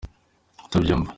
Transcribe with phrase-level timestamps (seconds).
[0.63, 1.09] kutabyumva.